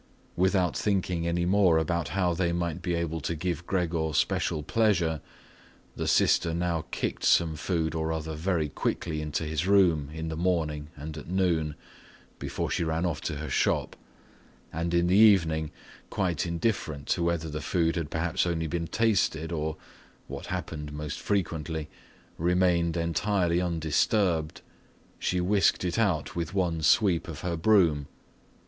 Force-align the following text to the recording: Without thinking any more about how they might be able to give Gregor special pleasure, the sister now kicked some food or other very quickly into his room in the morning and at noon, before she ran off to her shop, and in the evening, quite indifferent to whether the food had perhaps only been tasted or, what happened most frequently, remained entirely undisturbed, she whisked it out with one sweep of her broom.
Without 0.35 0.75
thinking 0.75 1.27
any 1.27 1.45
more 1.45 1.77
about 1.77 2.07
how 2.17 2.33
they 2.33 2.51
might 2.51 2.81
be 2.81 2.95
able 2.95 3.21
to 3.21 3.35
give 3.35 3.67
Gregor 3.67 4.13
special 4.13 4.63
pleasure, 4.63 5.21
the 5.95 6.07
sister 6.07 6.55
now 6.55 6.85
kicked 6.89 7.23
some 7.23 7.55
food 7.55 7.93
or 7.93 8.11
other 8.11 8.33
very 8.33 8.67
quickly 8.67 9.21
into 9.21 9.43
his 9.43 9.67
room 9.67 10.09
in 10.11 10.27
the 10.27 10.35
morning 10.35 10.87
and 10.95 11.19
at 11.19 11.27
noon, 11.29 11.75
before 12.39 12.71
she 12.71 12.83
ran 12.83 13.05
off 13.05 13.21
to 13.21 13.35
her 13.35 13.47
shop, 13.47 13.95
and 14.73 14.95
in 14.95 15.05
the 15.05 15.15
evening, 15.15 15.69
quite 16.09 16.47
indifferent 16.47 17.05
to 17.09 17.21
whether 17.21 17.47
the 17.47 17.61
food 17.61 17.95
had 17.95 18.09
perhaps 18.09 18.47
only 18.47 18.65
been 18.65 18.87
tasted 18.87 19.51
or, 19.51 19.77
what 20.27 20.47
happened 20.47 20.91
most 20.91 21.19
frequently, 21.19 21.87
remained 22.39 22.97
entirely 22.97 23.61
undisturbed, 23.61 24.61
she 25.19 25.39
whisked 25.39 25.85
it 25.85 25.99
out 25.99 26.35
with 26.35 26.55
one 26.55 26.81
sweep 26.81 27.27
of 27.27 27.41
her 27.41 27.55
broom. 27.55 28.07